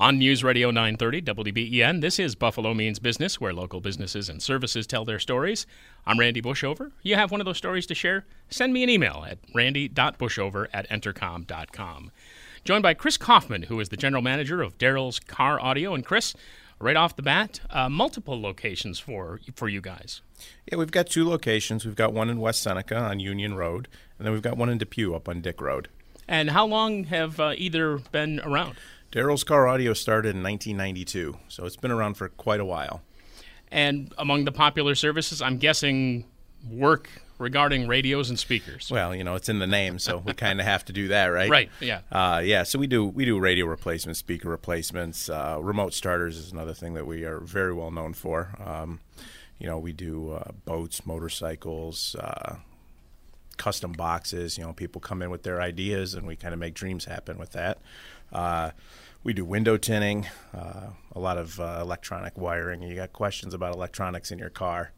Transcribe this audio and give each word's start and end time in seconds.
On 0.00 0.18
News 0.18 0.42
Radio 0.42 0.70
930 0.70 1.20
WBEN, 1.20 2.00
this 2.00 2.18
is 2.18 2.34
Buffalo 2.34 2.72
Means 2.72 2.98
Business, 2.98 3.38
where 3.38 3.52
local 3.52 3.82
businesses 3.82 4.30
and 4.30 4.42
services 4.42 4.86
tell 4.86 5.04
their 5.04 5.18
stories. 5.18 5.66
I'm 6.06 6.18
Randy 6.18 6.40
Bushover. 6.40 6.92
You 7.02 7.16
have 7.16 7.30
one 7.30 7.42
of 7.42 7.44
those 7.44 7.58
stories 7.58 7.84
to 7.84 7.94
share? 7.94 8.24
Send 8.48 8.72
me 8.72 8.82
an 8.82 8.88
email 8.88 9.26
at 9.28 9.36
randy.bushover 9.54 10.68
at 10.72 10.88
entercom.com. 10.88 12.12
Joined 12.64 12.82
by 12.82 12.94
Chris 12.94 13.18
Kaufman, 13.18 13.64
who 13.64 13.78
is 13.78 13.90
the 13.90 13.98
general 13.98 14.22
manager 14.22 14.62
of 14.62 14.78
Daryl's 14.78 15.20
Car 15.20 15.60
Audio. 15.60 15.92
And 15.92 16.02
Chris, 16.02 16.34
right 16.78 16.96
off 16.96 17.14
the 17.14 17.22
bat, 17.22 17.60
uh, 17.68 17.90
multiple 17.90 18.40
locations 18.40 18.98
for 18.98 19.40
for 19.54 19.68
you 19.68 19.82
guys. 19.82 20.22
Yeah, 20.64 20.78
we've 20.78 20.90
got 20.90 21.08
two 21.08 21.28
locations. 21.28 21.84
We've 21.84 21.94
got 21.94 22.14
one 22.14 22.30
in 22.30 22.40
West 22.40 22.62
Seneca 22.62 22.96
on 22.96 23.20
Union 23.20 23.52
Road, 23.52 23.86
and 24.16 24.24
then 24.24 24.32
we've 24.32 24.40
got 24.40 24.56
one 24.56 24.70
in 24.70 24.78
Depew 24.78 25.14
up 25.14 25.28
on 25.28 25.42
Dick 25.42 25.60
Road. 25.60 25.88
And 26.26 26.50
how 26.50 26.64
long 26.64 27.04
have 27.04 27.38
uh, 27.38 27.52
either 27.58 27.98
been 27.98 28.40
around? 28.40 28.76
Daryl's 29.12 29.42
Car 29.42 29.66
Audio 29.66 29.92
started 29.92 30.36
in 30.36 30.42
1992, 30.42 31.36
so 31.48 31.64
it's 31.64 31.76
been 31.76 31.90
around 31.90 32.14
for 32.14 32.28
quite 32.28 32.60
a 32.60 32.64
while. 32.64 33.02
And 33.72 34.12
among 34.18 34.44
the 34.44 34.52
popular 34.52 34.94
services, 34.94 35.42
I'm 35.42 35.58
guessing 35.58 36.26
work 36.70 37.10
regarding 37.38 37.88
radios 37.88 38.28
and 38.30 38.38
speakers. 38.38 38.88
Well, 38.88 39.14
you 39.14 39.24
know, 39.24 39.34
it's 39.34 39.48
in 39.48 39.58
the 39.58 39.66
name, 39.66 39.98
so 39.98 40.18
we 40.18 40.32
kind 40.34 40.60
of 40.60 40.66
have 40.66 40.84
to 40.84 40.92
do 40.92 41.08
that, 41.08 41.26
right? 41.26 41.50
Right. 41.50 41.70
Yeah. 41.80 42.02
Uh, 42.12 42.40
yeah. 42.44 42.62
So 42.62 42.78
we 42.78 42.86
do 42.86 43.04
we 43.04 43.24
do 43.24 43.38
radio 43.40 43.66
replacements, 43.66 44.20
speaker 44.20 44.48
replacements, 44.48 45.28
uh, 45.28 45.58
remote 45.60 45.92
starters 45.92 46.36
is 46.36 46.52
another 46.52 46.74
thing 46.74 46.94
that 46.94 47.06
we 47.06 47.24
are 47.24 47.40
very 47.40 47.74
well 47.74 47.90
known 47.90 48.12
for. 48.12 48.54
Um, 48.64 49.00
you 49.58 49.66
know, 49.66 49.78
we 49.78 49.92
do 49.92 50.32
uh, 50.32 50.52
boats, 50.64 51.04
motorcycles, 51.04 52.14
uh, 52.14 52.56
custom 53.56 53.92
boxes. 53.92 54.56
You 54.56 54.64
know, 54.64 54.72
people 54.72 55.00
come 55.00 55.20
in 55.20 55.30
with 55.30 55.42
their 55.42 55.60
ideas, 55.60 56.14
and 56.14 56.26
we 56.26 56.36
kind 56.36 56.54
of 56.54 56.60
make 56.60 56.74
dreams 56.74 57.06
happen 57.06 57.38
with 57.38 57.52
that. 57.52 57.78
Uh, 58.32 58.70
we 59.22 59.32
do 59.32 59.44
window 59.44 59.76
tinting, 59.76 60.26
uh, 60.54 60.90
a 61.12 61.20
lot 61.20 61.36
of 61.36 61.60
uh, 61.60 61.78
electronic 61.80 62.38
wiring. 62.38 62.82
You 62.82 62.94
got 62.94 63.12
questions 63.12 63.52
about 63.54 63.74
electronics 63.74 64.30
in 64.30 64.38
your 64.38 64.50
car, 64.50 64.92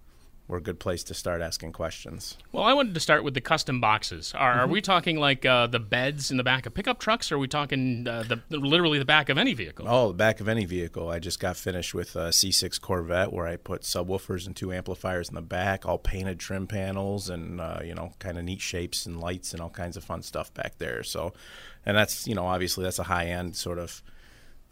we're 0.52 0.58
a 0.58 0.60
good 0.60 0.78
place 0.78 1.02
to 1.04 1.14
start 1.14 1.40
asking 1.40 1.72
questions. 1.72 2.36
Well, 2.52 2.62
I 2.62 2.74
wanted 2.74 2.92
to 2.92 3.00
start 3.00 3.24
with 3.24 3.32
the 3.32 3.40
custom 3.40 3.80
boxes. 3.80 4.34
Are, 4.36 4.52
mm-hmm. 4.52 4.60
are 4.60 4.66
we 4.66 4.82
talking 4.82 5.16
like 5.16 5.46
uh, 5.46 5.66
the 5.66 5.80
beds 5.80 6.30
in 6.30 6.36
the 6.36 6.44
back 6.44 6.66
of 6.66 6.74
pickup 6.74 7.00
trucks, 7.00 7.32
or 7.32 7.36
are 7.36 7.38
we 7.38 7.48
talking 7.48 8.06
uh, 8.06 8.22
the, 8.22 8.58
literally 8.58 8.98
the 8.98 9.06
back 9.06 9.30
of 9.30 9.38
any 9.38 9.54
vehicle? 9.54 9.86
Oh, 9.88 10.08
the 10.08 10.14
back 10.14 10.40
of 10.40 10.48
any 10.48 10.66
vehicle. 10.66 11.08
I 11.08 11.20
just 11.20 11.40
got 11.40 11.56
finished 11.56 11.94
with 11.94 12.14
a 12.16 12.28
C6 12.28 12.78
Corvette 12.82 13.32
where 13.32 13.46
I 13.46 13.56
put 13.56 13.80
subwoofers 13.80 14.46
and 14.46 14.54
two 14.54 14.74
amplifiers 14.74 15.30
in 15.30 15.36
the 15.36 15.40
back, 15.40 15.86
all 15.86 15.96
painted 15.96 16.38
trim 16.38 16.66
panels, 16.66 17.30
and 17.30 17.58
uh, 17.58 17.80
you 17.82 17.94
know, 17.94 18.12
kind 18.18 18.36
of 18.36 18.44
neat 18.44 18.60
shapes 18.60 19.06
and 19.06 19.18
lights 19.18 19.54
and 19.54 19.62
all 19.62 19.70
kinds 19.70 19.96
of 19.96 20.04
fun 20.04 20.22
stuff 20.22 20.52
back 20.52 20.76
there. 20.76 21.02
So, 21.02 21.32
and 21.86 21.96
that's 21.96 22.28
you 22.28 22.34
know, 22.34 22.44
obviously 22.44 22.84
that's 22.84 22.98
a 22.98 23.04
high 23.04 23.28
end 23.28 23.56
sort 23.56 23.78
of 23.78 24.02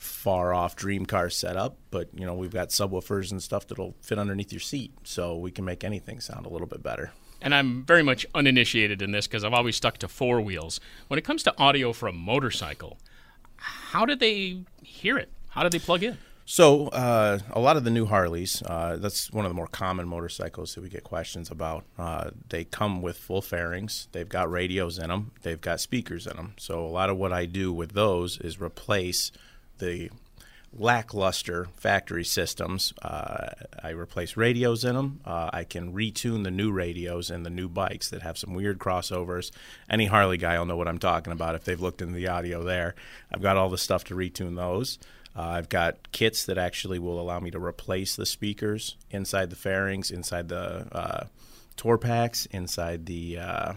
far 0.01 0.55
off 0.55 0.75
dream 0.75 1.05
car 1.05 1.29
setup, 1.29 1.77
but 1.91 2.09
you 2.15 2.25
know 2.25 2.35
we've 2.35 2.53
got 2.53 2.71
subwoofers 2.71 3.31
and 3.31 3.43
stuff 3.43 3.69
that'll 3.69 3.95
fit 4.01 4.19
underneath 4.19 4.53
your 4.53 4.61
seat, 4.61 4.93
so 5.05 5.37
we 5.37 5.51
can 5.51 5.65
make 5.65 5.85
anything 5.85 6.21
sound 6.21 6.47
a 6.47 6.49
little 6.49 6.67
bit 6.67 6.83
better. 6.83 7.13
And 7.43 7.55
I'm 7.55 7.85
very 7.85 8.03
much 8.03 8.27
uninitiated 8.35 9.03
in 9.03 9.13
this 9.13 9.27
because 9.27 9.45
I've 9.45 9.55
always 9.55 9.77
stuck 9.77 9.99
to 9.99 10.09
four 10.09 10.41
wheels. 10.41 10.81
When 11.09 11.19
it 11.19 11.25
comes 11.25 11.43
to 11.45 11.59
audio 11.59 11.93
for 11.93 12.09
a 12.09 12.13
motorcycle, 12.13 12.99
how 13.57 14.05
do 14.05 14.17
they 14.17 14.63
hear 14.83 15.17
it? 15.19 15.31
How 15.51 15.63
do 15.63 15.69
they 15.69 15.79
plug 15.79 16.03
in? 16.03 16.19
So 16.47 16.89
uh, 16.89 17.39
a 17.53 17.61
lot 17.61 17.77
of 17.77 17.85
the 17.85 17.91
new 17.91 18.07
Harleys, 18.07 18.63
uh, 18.67 18.97
that's 18.97 19.31
one 19.31 19.45
of 19.45 19.51
the 19.51 19.55
more 19.55 19.69
common 19.69 20.09
motorcycles 20.09 20.75
that 20.75 20.81
we 20.81 20.89
get 20.89 21.05
questions 21.05 21.51
about. 21.51 21.85
Uh, 21.97 22.31
they 22.49 22.65
come 22.65 23.03
with 23.03 23.19
full 23.19 23.41
fairings. 23.41 24.09
They've 24.13 24.29
got 24.29 24.51
radios 24.51 24.99
in 24.99 25.11
them. 25.11 25.31
They've 25.43 25.61
got 25.61 25.81
speakers 25.81 26.27
in 26.27 26.37
them. 26.37 26.55
So 26.59 26.85
a 26.85 26.89
lot 26.89 27.09
of 27.09 27.19
what 27.19 27.33
I 27.33 27.45
do 27.45 27.73
with 27.73 27.93
those 27.93 28.39
is 28.39 28.61
replace 28.61 29.31
the 29.81 30.11
lackluster 30.77 31.67
factory 31.77 32.25
systems. 32.25 32.93
Uh, 33.03 33.49
I 33.83 33.91
replace 33.91 34.37
radios 34.37 34.85
in 34.85 34.95
them. 34.95 35.21
Uh, 35.25 35.51
I 35.53 35.65
can 35.65 35.93
retune 35.93 36.45
the 36.45 36.51
new 36.51 36.71
radios 36.71 37.31
and 37.31 37.45
the 37.45 37.51
new 37.51 37.69
bikes 37.69 38.11
that 38.11 38.23
have 38.23 38.39
some 38.39 38.55
weird 38.55 38.79
crossovers. 38.79 39.51
Any 39.89 40.07
Harley 40.07 40.37
guy 40.37 40.59
will 40.59 40.67
know 40.67 40.77
what 40.77 40.89
I'm 40.89 40.99
talking 40.99 41.33
about 41.33 41.55
if 41.57 41.65
they've 41.65 41.81
looked 41.81 42.03
into 42.03 42.15
the 42.15 42.29
audio 42.29 42.63
there. 42.63 42.95
I've 43.33 43.43
got 43.43 43.57
all 43.57 43.69
the 43.69 43.79
stuff 43.79 44.05
to 44.05 44.15
retune 44.15 44.57
those. 44.57 44.99
Uh, 45.37 45.43
I've 45.43 45.69
got 45.69 46.13
kits 46.13 46.45
that 46.47 46.59
actually 46.59 46.99
will 46.99 47.21
allow 47.21 47.41
me 47.41 47.51
to 47.51 47.59
replace 47.59 48.17
the 48.17 48.27
speakers 48.27 48.97
inside 49.11 49.51
the 49.51 49.57
fairings, 49.57 50.11
inside 50.11 50.49
the 50.49 50.87
uh, 50.93 51.27
tour 51.77 51.99
packs, 51.99 52.47
inside 52.47 53.07
the 53.07 53.39
uh, 53.39 53.73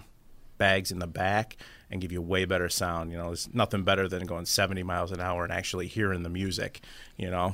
bags 0.57 0.91
in 0.91 0.99
the 0.99 1.07
back 1.07 1.57
and 1.93 2.01
give 2.01 2.11
you 2.11 2.19
a 2.19 2.25
way 2.25 2.43
better 2.43 2.67
sound. 2.69 3.11
You 3.11 3.17
know, 3.17 3.27
there's 3.27 3.47
nothing 3.53 3.83
better 3.83 4.09
than 4.09 4.25
going 4.25 4.45
70 4.45 4.81
miles 4.81 5.11
an 5.11 5.21
hour 5.21 5.43
and 5.43 5.53
actually 5.53 5.87
hearing 5.87 6.23
the 6.23 6.29
music. 6.29 6.81
You 7.17 7.29
know, 7.29 7.53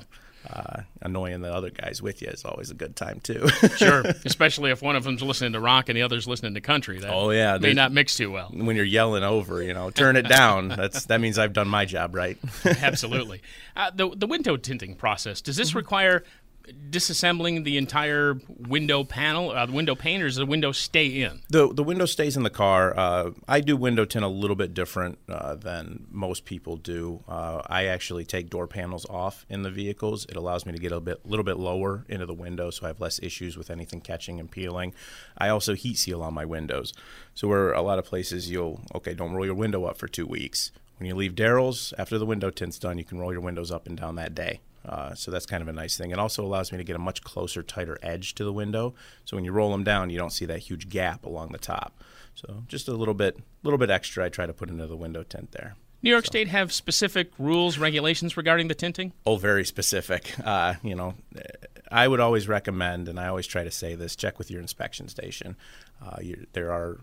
uh, 0.50 0.83
annoying 1.01 1.41
the 1.41 1.53
other 1.53 1.69
guys 1.69 2.01
with 2.01 2.22
you 2.22 2.29
is 2.29 2.45
always 2.45 2.72
a 2.72 2.73
good 2.73 2.95
time 2.95 3.19
too. 3.19 3.49
sure, 3.75 4.05
especially 4.23 4.72
if 4.72 4.81
one 4.81 4.95
of 4.95 5.03
them's 5.03 5.22
listening 5.22 5.51
to 5.53 5.59
rock 5.59 5.89
and 5.89 5.97
the 5.97 6.01
other's 6.01 6.25
listening 6.25 6.53
to 6.53 6.61
country. 6.61 6.99
That 6.99 7.11
oh 7.13 7.31
yeah, 7.31 7.57
may 7.57 7.73
not 7.73 7.91
mix 7.91 8.16
too 8.16 8.31
well. 8.31 8.49
When 8.53 8.78
you're 8.78 8.85
yelling 8.85 9.23
over, 9.23 9.61
you 9.61 9.73
know, 9.73 9.89
turn 9.89 10.16
it 10.16 10.29
down. 10.29 10.69
That's 10.69 11.05
that 11.07 11.19
means 11.19 11.38
I've 11.38 11.53
done 11.53 11.67
my 11.67 11.83
job 11.83 12.16
right. 12.16 12.38
Absolutely. 12.66 13.41
Uh, 13.75 13.91
the 13.94 14.09
the 14.16 14.28
window 14.28 14.55
tinting 14.55 14.95
process 14.95 15.41
does 15.41 15.57
this 15.57 15.69
mm-hmm. 15.69 15.79
require 15.79 16.23
disassembling 16.90 17.63
the 17.63 17.78
entire 17.78 18.40
window 18.68 19.03
panel, 19.03 19.52
uh, 19.52 19.66
the 19.66 19.72
window 19.72 19.96
pane, 19.96 20.22
or 20.22 20.25
does 20.25 20.35
the 20.35 20.46
window 20.46 20.72
stay 20.72 21.07
in? 21.07 21.41
The 21.50 21.74
the 21.74 21.84
window 21.84 22.06
stays 22.06 22.38
in 22.38 22.44
the 22.44 22.50
car. 22.50 22.97
Uh, 22.97 23.31
I 23.47 23.62
do 23.62 23.78
window 23.78 24.06
tint 24.06 24.25
a 24.25 24.30
little 24.30 24.56
bit 24.56 24.74
different 24.74 25.19
uh, 25.28 25.56
than 25.56 26.08
most 26.12 26.46
people 26.46 26.78
do. 26.78 27.24
Uh, 27.28 27.62
I 27.68 27.85
actually 27.85 28.25
take 28.25 28.50
door 28.50 28.68
panels 28.68 29.06
off 29.09 29.46
in 29.50 29.63
the 29.63 29.72
vehicles. 29.72 30.25
It 30.25 30.35
allows 30.35 30.66
me 30.66 30.74
to 30.74 30.79
get 30.79 30.91
a 30.91 31.00
bit 31.00 31.25
little 31.25 31.46
bit 31.46 31.58
lower 31.58 32.06
into 32.09 32.25
the 32.25 32.34
window, 32.34 32.69
so 32.69 32.85
I 32.85 32.90
have 32.90 33.00
less 33.00 33.19
issues 33.22 33.58
with 33.58 33.69
anything 33.69 34.02
catching 34.02 34.40
and 34.40 34.50
peeling. 34.50 34.94
I 35.38 35.50
also 35.50 35.75
heat 35.75 35.97
seal 35.97 36.22
on 36.22 36.34
my 36.34 36.46
windows, 36.46 36.94
so 37.34 37.47
where 37.47 37.72
a 37.74 37.81
lot 37.81 38.00
of 38.00 38.06
places 38.06 38.50
you'll 38.50 38.81
okay, 38.96 39.13
don't 39.13 39.34
roll 39.34 39.46
your 39.46 39.56
window 39.56 39.85
up 39.85 39.97
for 39.97 40.08
two 40.08 40.25
weeks. 40.25 40.72
When 40.97 41.08
you 41.08 41.16
leave 41.16 41.34
Daryl's 41.34 41.94
after 41.97 42.18
the 42.18 42.25
window 42.25 42.50
tint's 42.50 42.78
done, 42.78 42.97
you 42.97 43.06
can 43.06 43.19
roll 43.19 43.31
your 43.31 43.41
windows 43.41 43.72
up 43.72 43.88
and 43.88 43.97
down 43.97 44.16
that 44.16 44.35
day. 44.35 44.59
Uh, 44.85 45.13
so 45.13 45.29
that's 45.29 45.45
kind 45.45 45.62
of 45.62 45.67
a 45.67 45.73
nice 45.73 45.97
thing. 45.97 46.12
It 46.12 46.19
also 46.19 46.44
allows 46.44 46.72
me 46.72 46.78
to 46.78 46.84
get 46.84 46.95
a 46.95 47.00
much 47.00 47.23
closer, 47.23 47.62
tighter 47.62 47.97
edge 48.01 48.35
to 48.35 48.44
the 48.44 48.53
window. 48.53 48.94
So 49.25 49.35
when 49.35 49.45
you 49.45 49.51
roll 49.51 49.72
them 49.72 49.84
down, 49.84 50.09
you 50.09 50.17
don't 50.17 50.31
see 50.31 50.45
that 50.45 50.59
huge 50.59 50.90
gap 50.90 51.25
along 51.25 51.50
the 51.50 51.57
top. 51.57 51.94
So 52.35 52.63
just 52.67 52.88
a 52.88 52.94
little 52.94 53.13
bit, 53.13 53.38
little 53.63 53.78
bit 53.78 53.90
extra. 53.90 54.25
I 54.25 54.29
try 54.29 54.45
to 54.45 54.53
put 54.53 54.69
into 54.69 54.88
the 54.88 54.95
window 54.95 55.23
tint 55.23 55.51
there. 55.51 55.75
New 56.01 56.09
York 56.09 56.25
so. 56.25 56.29
State 56.29 56.47
have 56.47 56.72
specific 56.72 57.31
rules, 57.38 57.78
regulations 57.78 58.38
regarding 58.38 58.69
the 58.69 58.75
tinting? 58.75 59.12
Oh, 59.25 59.35
very 59.35 59.66
specific. 59.66 60.34
Uh, 60.50 60.75
you 60.81 60.96
know, 60.96 61.13
I 61.91 62.07
would 62.07 62.19
always 62.19 62.47
recommend, 62.47 63.07
and 63.07 63.19
I 63.19 63.28
always 63.28 63.46
try 63.46 63.63
to 63.63 63.69
say 63.69 63.94
this: 63.94 64.16
check 64.16 64.40
with 64.40 64.50
your 64.50 64.61
inspection 64.61 65.07
station. 65.09 65.57
Uh, 66.03 66.17
there 66.53 66.72
are 66.72 66.97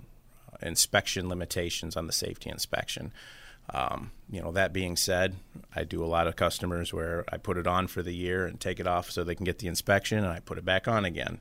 inspection 0.62 1.28
limitations 1.28 1.96
on 1.96 2.06
the 2.06 2.12
safety 2.12 2.50
inspection. 2.50 3.12
Um, 3.70 4.12
you 4.30 4.40
know, 4.40 4.52
that 4.52 4.72
being 4.72 4.96
said, 4.96 5.36
I 5.74 5.84
do 5.84 6.04
a 6.04 6.06
lot 6.06 6.26
of 6.26 6.36
customers 6.36 6.92
where 6.92 7.24
I 7.30 7.36
put 7.36 7.56
it 7.56 7.66
on 7.66 7.86
for 7.86 8.02
the 8.02 8.14
year 8.14 8.46
and 8.46 8.60
take 8.60 8.80
it 8.80 8.86
off 8.86 9.10
so 9.10 9.24
they 9.24 9.34
can 9.34 9.44
get 9.44 9.58
the 9.58 9.68
inspection, 9.68 10.18
and 10.18 10.28
I 10.28 10.40
put 10.40 10.58
it 10.58 10.64
back 10.64 10.88
on 10.88 11.04
again. 11.04 11.40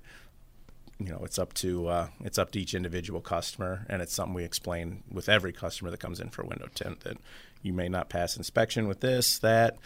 You 0.99 1.09
know, 1.09 1.21
it's 1.23 1.37
up 1.37 1.53
to 1.55 1.87
uh, 1.87 2.07
it's 2.21 2.37
up 2.37 2.51
to 2.51 2.59
each 2.59 2.73
individual 2.73 3.21
customer, 3.21 3.85
and 3.89 4.01
it's 4.01 4.13
something 4.13 4.33
we 4.33 4.43
explain 4.43 5.03
with 5.11 5.29
every 5.29 5.51
customer 5.51 5.91
that 5.91 5.99
comes 5.99 6.19
in 6.19 6.29
for 6.29 6.43
window 6.43 6.69
tint 6.73 7.01
that 7.01 7.17
you 7.61 7.73
may 7.73 7.89
not 7.89 8.09
pass 8.09 8.37
inspection 8.37 8.87
with 8.87 9.01
this, 9.01 9.39
that. 9.39 9.77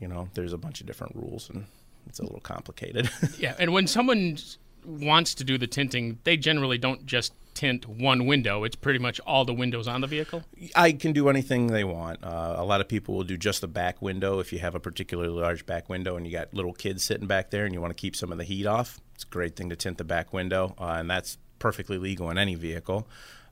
You 0.00 0.08
know, 0.08 0.28
there's 0.34 0.52
a 0.52 0.58
bunch 0.58 0.80
of 0.80 0.88
different 0.88 1.14
rules, 1.14 1.48
and 1.48 1.66
it's 2.06 2.18
a 2.18 2.22
little 2.22 2.40
complicated. 2.40 3.08
yeah, 3.38 3.54
and 3.58 3.72
when 3.72 3.86
someone 3.86 4.38
wants 4.84 5.34
to 5.36 5.44
do 5.44 5.56
the 5.56 5.66
tinting, 5.66 6.18
they 6.24 6.36
generally 6.36 6.78
don't 6.78 7.06
just 7.06 7.32
tint 7.54 7.88
one 7.88 8.26
window. 8.26 8.64
It's 8.64 8.76
pretty 8.76 8.98
much 8.98 9.20
all 9.26 9.44
the 9.44 9.54
windows 9.54 9.88
on 9.88 10.00
the 10.00 10.06
vehicle. 10.06 10.42
I 10.74 10.92
can 10.92 11.12
do 11.12 11.28
anything 11.28 11.68
they 11.68 11.84
want. 11.84 12.22
Uh, 12.22 12.56
a 12.58 12.64
lot 12.64 12.80
of 12.80 12.88
people 12.88 13.14
will 13.14 13.24
do 13.24 13.36
just 13.36 13.60
the 13.60 13.68
back 13.68 14.02
window 14.02 14.40
if 14.40 14.52
you 14.52 14.58
have 14.58 14.74
a 14.74 14.80
particularly 14.80 15.30
large 15.30 15.64
back 15.64 15.88
window 15.88 16.16
and 16.16 16.26
you 16.26 16.32
got 16.32 16.52
little 16.52 16.72
kids 16.72 17.04
sitting 17.04 17.26
back 17.26 17.50
there 17.50 17.64
and 17.64 17.72
you 17.72 17.80
want 17.80 17.96
to 17.96 18.00
keep 18.00 18.16
some 18.16 18.32
of 18.32 18.38
the 18.38 18.44
heat 18.44 18.66
off. 18.66 19.00
It's 19.14 19.24
a 19.24 19.28
great 19.28 19.56
thing 19.56 19.70
to 19.70 19.76
tint 19.76 19.98
the 19.98 20.04
back 20.04 20.32
window, 20.32 20.74
uh, 20.78 20.96
and 20.98 21.08
that's 21.08 21.38
perfectly 21.58 21.98
legal 21.98 22.30
in 22.30 22.38
any 22.38 22.56
vehicle. 22.56 23.06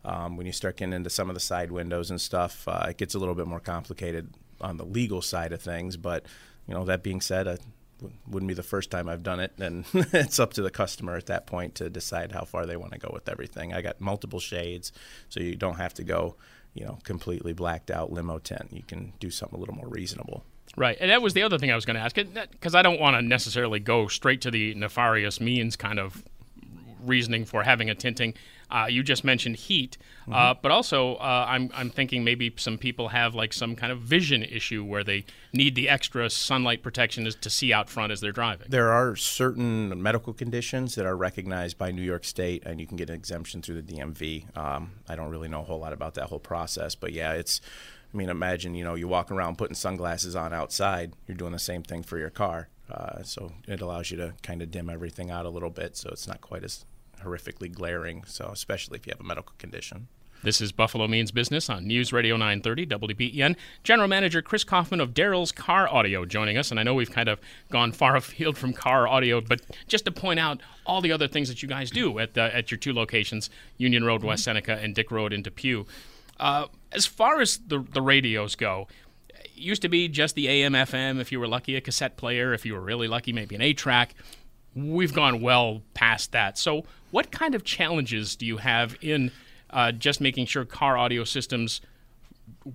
Um, 0.05 0.37
when 0.37 0.47
you 0.47 0.53
start 0.53 0.77
getting 0.77 0.93
into 0.93 1.11
some 1.11 1.31
of 1.31 1.35
the 1.35 1.41
side 1.41 1.71
windows 1.71 2.11
and 2.11 2.21
stuff, 2.21 2.67
uh, 2.67 2.87
it 2.89 2.97
gets 2.97 3.15
a 3.15 3.19
little 3.19 3.37
bit 3.37 3.47
more 3.47 3.61
complicated 3.61 4.35
on 4.61 4.77
the 4.77 4.85
legal 4.85 5.23
side 5.23 5.53
of 5.53 5.63
things, 5.63 5.97
but 5.97 6.27
you 6.67 6.75
know, 6.75 6.85
that 6.85 7.03
being 7.03 7.21
said, 7.21 7.59
wouldn't 8.27 8.49
be 8.49 8.55
the 8.55 8.63
first 8.63 8.91
time 8.91 9.09
I've 9.09 9.23
done 9.23 9.41
it, 9.41 9.53
and 9.59 9.85
it's 9.95 10.39
up 10.39 10.53
to 10.55 10.63
the 10.63 10.71
customer 10.71 11.17
at 11.17 11.27
that 11.27 11.47
point 11.47 11.75
to 11.77 11.91
decide 11.91 12.33
how 12.33 12.45
far 12.45 12.67
they 12.67 12.77
want 12.77 12.93
to 12.93 12.99
go 12.99 13.11
with 13.13 13.29
everything. 13.29 13.73
I 13.73 13.83
got 13.83 14.01
multiple 14.01 14.41
shades, 14.41 14.93
so 15.29 15.41
you 15.41 15.57
don't 15.57 15.77
have 15.77 15.95
to 15.95 16.05
go, 16.05 16.37
you 16.75 16.85
know, 16.85 16.99
completely 17.05 17.53
blacked 17.53 17.91
out 17.91 18.13
limo 18.13 18.39
tint. 18.39 18.69
You 18.73 18.83
can 18.83 19.13
do 19.21 19.31
something 19.31 19.57
a 19.57 19.61
little 19.61 19.75
more 19.75 19.89
reasonable. 19.89 20.45
Right, 20.77 20.97
and 21.01 21.11
that 21.11 21.21
was 21.21 21.35
the 21.35 21.43
other 21.43 21.59
thing 21.59 21.71
I 21.71 21.75
was 21.75 21.85
going 21.85 21.97
to 21.97 22.03
ask, 22.03 22.17
because 22.17 22.75
I 22.75 22.83
don't 22.83 23.01
want 23.01 23.17
to 23.17 23.23
necessarily 23.23 23.81
go 23.81 24.09
straight 24.09 24.41
to 24.43 24.51
the 24.51 24.75
nefarious 24.75 25.41
means 25.41 25.77
kind 25.77 25.99
of 25.99 26.25
reasoning 27.05 27.45
for 27.45 27.63
having 27.63 27.91
a 27.91 27.95
tinting. 27.95 28.35
Uh, 28.73 28.87
you 28.89 29.03
just 29.03 29.23
mentioned 29.23 29.55
heat, 29.57 29.99
uh, 30.01 30.25
mm-hmm. 30.25 30.33
uh, 30.33 30.55
but 30.55 30.73
also 30.73 31.17
uh, 31.17 31.45
I'm, 31.47 31.71
I'm 31.75 31.91
thinking 31.91 32.25
maybe 32.25 32.55
some 32.57 32.79
people 32.79 33.09
have 33.09 33.35
like 33.35 33.53
some 33.53 33.77
kind 33.77 33.93
of 33.93 34.01
vision 34.01 34.43
issue 34.43 34.83
where 34.83 35.05
they 35.05 35.27
need 35.53 35.75
the 35.75 35.91
extra 35.91 36.31
sunlight 36.31 36.83
protection 36.83 37.31
to 37.31 37.51
see 37.51 37.71
out 37.73 37.91
front 37.91 38.13
as 38.13 38.23
they're 38.23 38.33
driving. 38.33 38.69
There 38.71 38.91
are 38.91 39.15
certain 39.15 40.03
medical 40.03 40.33
conditions 40.33 40.95
that 40.95 41.05
are 41.05 41.17
recognized 41.17 41.77
by 41.77 41.91
New 41.91 42.03
York 42.03 42.25
State, 42.25 42.63
and 42.65 42.81
you 42.81 42.87
can 42.87 42.97
get 42.97 43.11
an 43.11 43.15
exemption 43.15 43.61
through 43.61 43.83
the 43.83 43.93
DMV. 43.93 44.57
Um, 44.57 44.93
I 45.07 45.17
don't 45.17 45.29
really 45.29 45.49
know 45.49 45.61
a 45.61 45.65
whole 45.65 45.81
lot 45.81 45.93
about 45.93 46.15
that 46.15 46.27
whole 46.29 46.41
process, 46.41 46.95
but 46.95 47.13
yeah, 47.13 47.33
it's. 47.33 47.61
I 48.15 48.17
mean, 48.19 48.29
imagine 48.29 48.75
you 48.75 48.85
know 48.85 48.95
you 48.95 49.09
walk 49.09 49.31
around 49.31 49.57
putting 49.57 49.75
sunglasses 49.75 50.37
on 50.37 50.53
outside. 50.53 51.15
You're 51.27 51.37
doing 51.37 51.53
the 51.53 51.59
same 51.59 51.83
thing 51.83 52.03
for 52.03 52.19
your 52.19 52.29
car, 52.29 52.69
uh, 52.91 53.23
so 53.23 53.53
it 53.67 53.81
allows 53.81 54.11
you 54.11 54.19
to 54.19 54.35
kind 54.43 54.61
of 54.61 54.71
dim 54.71 54.91
everything 54.91 55.31
out 55.31 55.47
a 55.47 55.51
little 55.51 55.71
bit, 55.71 55.97
so 55.97 56.11
it's 56.11 56.29
not 56.29 56.43
quite 56.43 56.63
as 56.63 56.85
horrifically 57.21 57.73
glaring. 57.73 58.25
So 58.27 58.51
especially 58.53 58.99
if 58.99 59.07
you 59.07 59.13
have 59.13 59.21
a 59.21 59.25
medical 59.25 59.55
condition. 59.59 60.09
This 60.45 60.61
is 60.61 60.73
Buffalo 60.73 61.07
Means 61.07 61.31
Business 61.31 61.71
on 61.71 61.87
News 61.87 62.13
Radio 62.13 62.37
930 62.37 62.87
WBEN. 62.87 63.55
General 63.85 64.09
Manager 64.09 64.43
Chris 64.43 64.65
Kaufman 64.65 65.01
of 65.01 65.15
Daryl's 65.15 65.53
Car 65.53 65.89
Audio 65.89 66.25
joining 66.25 66.59
us. 66.59 66.73
And 66.73 66.81
I 66.81 66.83
know 66.83 66.95
we've 66.95 67.13
kind 67.13 67.29
of 67.29 67.39
gone 67.71 67.93
far 67.93 68.17
afield 68.17 68.59
from 68.59 68.73
car 68.73 69.07
audio, 69.07 69.41
but 69.41 69.61
just 69.87 70.05
to 70.07 70.11
point 70.11 70.41
out 70.41 70.61
all 70.85 71.01
the 71.01 71.13
other 71.13 71.29
things 71.29 71.49
that 71.49 71.63
you 71.63 71.69
guys 71.69 71.93
do 71.93 72.19
at, 72.19 72.35
the, 72.35 72.55
at 72.55 72.73
your 72.73 72.79
two 72.79 72.93
locations, 72.93 73.51
Union 73.77 74.03
Road, 74.03 74.25
West 74.25 74.43
Seneca, 74.43 74.75
and 74.75 74.97
Dick 74.97 75.13
Road 75.13 75.33
in 75.33 75.43
Depew. 75.43 75.85
Uh, 76.41 76.67
as 76.91 77.07
far 77.07 77.41
as 77.41 77.59
the, 77.59 77.79
the 77.93 78.03
radios 78.03 78.57
go, 78.57 78.89
used 79.55 79.83
to 79.83 79.89
be 79.89 80.09
just 80.09 80.35
the 80.35 80.49
AM, 80.49 80.73
FM, 80.73 81.21
if 81.21 81.31
you 81.31 81.39
were 81.39 81.47
lucky, 81.47 81.77
a 81.77 81.81
cassette 81.81 82.17
player, 82.17 82.53
if 82.53 82.67
you 82.67 82.75
were 82.75 82.81
really 82.81 83.07
lucky, 83.07 83.33
maybe 83.33 83.55
an 83.55 83.63
8 83.63 83.79
track. 83.79 84.17
We've 84.75 85.13
gone 85.13 85.41
well 85.41 85.83
past 85.95 86.33
that. 86.33 86.59
So, 86.59 86.85
what 87.11 87.31
kind 87.31 87.55
of 87.55 87.65
challenges 87.65 88.37
do 88.37 88.47
you 88.47 88.57
have 88.59 88.97
in 89.03 89.31
uh, 89.71 89.93
just 89.93 90.21
making 90.21 90.47
sure 90.47 90.65
car 90.65 90.97
audio 90.97 91.25
systems 91.25 91.81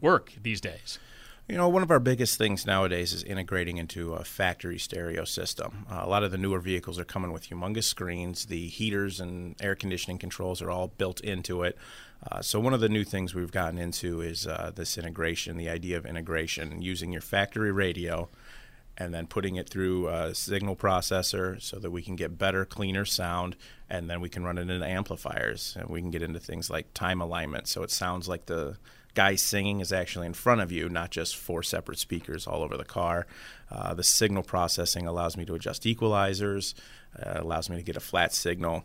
work 0.01 0.33
these 0.41 0.61
days? 0.61 0.99
You 1.47 1.55
know, 1.55 1.69
one 1.69 1.81
of 1.81 1.91
our 1.91 2.01
biggest 2.01 2.37
things 2.37 2.65
nowadays 2.65 3.13
is 3.13 3.23
integrating 3.23 3.77
into 3.77 4.13
a 4.13 4.25
factory 4.25 4.77
stereo 4.77 5.23
system. 5.23 5.85
Uh, 5.89 6.01
a 6.03 6.09
lot 6.09 6.23
of 6.23 6.31
the 6.31 6.37
newer 6.37 6.59
vehicles 6.59 6.99
are 6.99 7.05
coming 7.05 7.31
with 7.31 7.49
humongous 7.49 7.85
screens. 7.85 8.47
The 8.47 8.67
heaters 8.67 9.21
and 9.21 9.55
air 9.61 9.73
conditioning 9.73 10.17
controls 10.17 10.61
are 10.61 10.69
all 10.69 10.89
built 10.89 11.21
into 11.21 11.63
it. 11.63 11.77
Uh, 12.29 12.41
so, 12.41 12.59
one 12.59 12.73
of 12.73 12.81
the 12.81 12.89
new 12.89 13.05
things 13.05 13.33
we've 13.33 13.51
gotten 13.51 13.79
into 13.79 14.19
is 14.19 14.45
uh, 14.45 14.71
this 14.75 14.97
integration, 14.97 15.55
the 15.55 15.69
idea 15.69 15.95
of 15.95 16.05
integration, 16.05 16.81
using 16.81 17.13
your 17.13 17.21
factory 17.21 17.71
radio 17.71 18.27
and 18.97 19.13
then 19.13 19.27
putting 19.27 19.55
it 19.55 19.69
through 19.69 20.07
a 20.07 20.33
signal 20.33 20.75
processor 20.75 21.61
so 21.61 21.77
that 21.77 21.91
we 21.91 22.01
can 22.01 22.15
get 22.15 22.37
better, 22.37 22.65
cleaner 22.65 23.05
sound, 23.05 23.55
and 23.89 24.09
then 24.09 24.19
we 24.19 24.29
can 24.29 24.43
run 24.43 24.57
it 24.57 24.69
into 24.69 24.85
amplifiers, 24.85 25.77
and 25.79 25.89
we 25.89 26.01
can 26.01 26.09
get 26.09 26.23
into 26.23 26.39
things 26.39 26.69
like 26.69 26.93
time 26.93 27.21
alignment, 27.21 27.67
so 27.67 27.83
it 27.83 27.91
sounds 27.91 28.27
like 28.27 28.47
the 28.47 28.77
guy 29.13 29.35
singing 29.35 29.79
is 29.79 29.91
actually 29.91 30.27
in 30.27 30.33
front 30.33 30.61
of 30.61 30.71
you, 30.71 30.89
not 30.89 31.09
just 31.09 31.35
four 31.35 31.63
separate 31.63 31.97
speakers 31.97 32.45
all 32.45 32.61
over 32.61 32.77
the 32.77 32.85
car. 32.85 33.25
Uh, 33.71 33.93
the 33.93 34.03
signal 34.03 34.43
processing 34.43 35.07
allows 35.07 35.35
me 35.35 35.43
to 35.43 35.55
adjust 35.55 35.83
equalizers, 35.83 36.75
uh, 37.19 37.33
allows 37.41 37.67
me 37.67 37.77
to 37.77 37.83
get 37.83 37.97
a 37.97 37.99
flat 37.99 38.31
signal. 38.33 38.83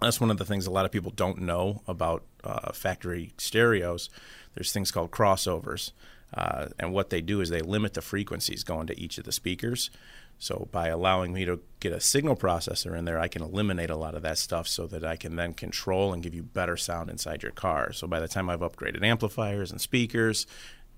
That's 0.00 0.20
one 0.20 0.32
of 0.32 0.38
the 0.38 0.44
things 0.44 0.66
a 0.66 0.70
lot 0.72 0.84
of 0.84 0.90
people 0.90 1.12
don't 1.14 1.42
know 1.42 1.82
about 1.86 2.24
uh, 2.42 2.72
factory 2.72 3.34
stereos. 3.38 4.10
There's 4.54 4.72
things 4.72 4.90
called 4.90 5.12
crossovers. 5.12 5.92
Uh, 6.34 6.68
and 6.78 6.92
what 6.92 7.10
they 7.10 7.20
do 7.20 7.40
is 7.40 7.50
they 7.50 7.60
limit 7.60 7.94
the 7.94 8.02
frequencies 8.02 8.64
going 8.64 8.86
to 8.86 8.98
each 8.98 9.18
of 9.18 9.24
the 9.24 9.32
speakers. 9.32 9.90
So 10.38 10.68
by 10.72 10.88
allowing 10.88 11.32
me 11.32 11.44
to 11.44 11.60
get 11.78 11.92
a 11.92 12.00
signal 12.00 12.36
processor 12.36 12.98
in 12.98 13.04
there, 13.04 13.18
I 13.18 13.28
can 13.28 13.42
eliminate 13.42 13.90
a 13.90 13.96
lot 13.96 14.14
of 14.14 14.22
that 14.22 14.38
stuff 14.38 14.66
so 14.66 14.86
that 14.88 15.04
I 15.04 15.16
can 15.16 15.36
then 15.36 15.54
control 15.54 16.12
and 16.12 16.22
give 16.22 16.34
you 16.34 16.42
better 16.42 16.76
sound 16.76 17.10
inside 17.10 17.42
your 17.42 17.52
car. 17.52 17.92
So 17.92 18.06
by 18.06 18.18
the 18.18 18.28
time 18.28 18.50
I've 18.50 18.60
upgraded 18.60 19.04
amplifiers 19.04 19.70
and 19.70 19.80
speakers, 19.80 20.46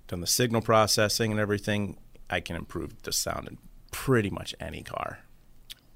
done 0.09 0.21
the 0.21 0.27
signal 0.27 0.63
processing 0.63 1.31
and 1.31 1.41
everything, 1.41 1.99
I 2.31 2.41
can 2.41 2.57
improve 2.57 3.03
the 3.03 3.13
sound 3.13 3.49
in 3.49 3.59
pretty 3.91 4.31
much 4.31 4.55
any 4.61 4.83
car. 4.83 5.19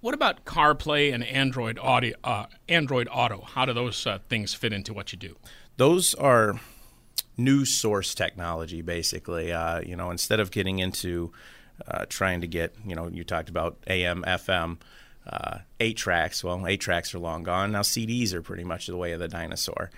What 0.00 0.14
about 0.14 0.44
CarPlay 0.44 1.12
and 1.12 1.24
Android 1.24 1.78
Audio? 1.78 2.16
Uh, 2.22 2.46
Android 2.68 3.08
Auto. 3.10 3.40
How 3.40 3.64
do 3.64 3.72
those 3.72 4.06
uh, 4.06 4.18
things 4.28 4.54
fit 4.54 4.72
into 4.72 4.92
what 4.92 5.12
you 5.12 5.18
do? 5.18 5.36
Those 5.76 6.14
are 6.14 6.60
new 7.38 7.64
source 7.64 8.14
technology, 8.14 8.82
basically. 8.82 9.52
Uh, 9.52 9.80
you 9.80 9.96
know, 9.96 10.10
instead 10.10 10.40
of 10.40 10.50
getting 10.50 10.80
into 10.80 11.32
uh, 11.86 12.04
trying 12.08 12.40
to 12.40 12.46
get, 12.46 12.74
you 12.84 12.94
know, 12.94 13.08
you 13.08 13.24
talked 13.24 13.48
about 13.48 13.78
AM, 13.86 14.22
FM, 14.24 14.78
uh, 15.26 15.58
eight 15.80 15.96
tracks. 15.96 16.42
Well, 16.42 16.66
eight 16.66 16.80
tracks 16.80 17.14
are 17.14 17.18
long 17.18 17.44
gone. 17.44 17.72
Now 17.72 17.82
CDs 17.82 18.32
are 18.32 18.42
pretty 18.42 18.64
much 18.64 18.86
the 18.86 18.96
way 18.96 19.12
of 19.12 19.20
the 19.20 19.28
dinosaur. 19.28 19.90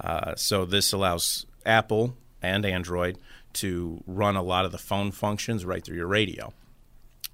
Uh, 0.00 0.34
so 0.36 0.64
this 0.64 0.92
allows 0.92 1.46
Apple 1.64 2.16
and 2.42 2.64
Android 2.64 3.18
to 3.54 4.02
run 4.06 4.36
a 4.36 4.42
lot 4.42 4.64
of 4.64 4.72
the 4.72 4.78
phone 4.78 5.10
functions 5.10 5.64
right 5.64 5.84
through 5.84 5.96
your 5.96 6.06
radio. 6.06 6.52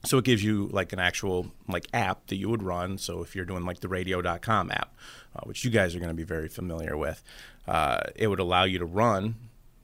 So 0.05 0.19
it 0.19 0.25
gives 0.25 0.43
you 0.43 0.69
like 0.73 0.93
an 0.93 0.99
actual 0.99 1.53
like 1.69 1.87
app 1.93 2.26
that 2.26 2.37
you 2.37 2.49
would 2.49 2.62
run. 2.62 2.99
So 2.99 3.23
if 3.23 3.37
you're 3.37 3.44
doing 3.44 3.64
like 3.64 3.81
the 3.81 3.88
radio.com 3.88 4.70
app, 4.70 4.94
uh, 5.37 5.41
which 5.44 5.64
you 5.64 5.70
guys 5.70 5.94
are 5.94 5.99
going 5.99 6.09
to 6.09 6.14
be 6.14 6.25
very 6.25 6.49
familiar 6.49 6.97
with, 6.97 7.23
uh, 7.69 8.00
it 8.17 8.26
would 8.26 8.41
allow 8.41 8.64
you 8.64 8.79
to 8.79 8.85
run 8.85 9.37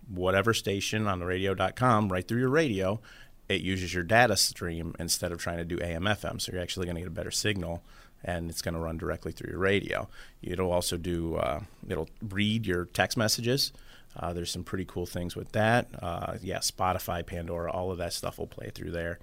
whatever 0.08 0.54
station 0.54 1.06
on 1.06 1.18
the 1.18 1.26
radio.com 1.26 2.10
right 2.10 2.26
through 2.26 2.40
your 2.40 2.48
radio. 2.48 3.00
It 3.48 3.60
uses 3.60 3.94
your 3.94 4.04
data 4.04 4.36
stream 4.36 4.94
instead 4.98 5.32
of 5.32 5.38
trying 5.38 5.58
to 5.58 5.64
do 5.64 5.78
AM 5.80 6.04
FM. 6.04 6.40
So 6.40 6.52
you're 6.52 6.62
actually 6.62 6.86
going 6.86 6.96
to 6.96 7.02
get 7.02 7.08
a 7.08 7.12
better 7.12 7.30
signal 7.30 7.82
and 8.24 8.50
it's 8.50 8.62
going 8.62 8.74
to 8.74 8.80
run 8.80 8.98
directly 8.98 9.32
through 9.32 9.50
your 9.50 9.60
radio. 9.60 10.08
It'll 10.42 10.72
also 10.72 10.96
do, 10.96 11.36
uh, 11.36 11.60
it'll 11.88 12.08
read 12.28 12.66
your 12.66 12.86
text 12.86 13.16
messages. 13.16 13.72
Uh, 14.16 14.32
there's 14.32 14.50
some 14.50 14.64
pretty 14.64 14.84
cool 14.84 15.06
things 15.06 15.36
with 15.36 15.52
that. 15.52 15.88
Uh, 16.02 16.34
yeah, 16.42 16.58
Spotify, 16.58 17.24
Pandora, 17.24 17.70
all 17.70 17.90
of 17.90 17.98
that 17.98 18.12
stuff 18.12 18.38
will 18.38 18.46
play 18.46 18.70
through 18.74 18.90
there. 18.90 19.18